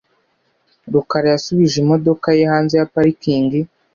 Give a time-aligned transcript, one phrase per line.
[0.93, 3.59] rukara yasubije imodoka ye hanze ya parikingi.